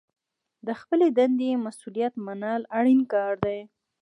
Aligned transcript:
د 0.67 0.69
خپلې 0.79 1.07
دندې 1.17 1.51
مسوولیت 1.65 2.13
منل 2.25 2.61
اړین 2.77 3.01
کار 3.13 3.33
دی. 3.45 3.59